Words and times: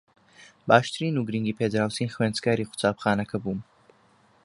باشترین 0.67 1.15
و 1.19 1.25
گرنگی 1.27 1.57
پێدراوترین 1.59 2.13
خوێندکاری 2.15 2.67
قوتابخانەکە 2.69 3.37
بووم 3.43 3.59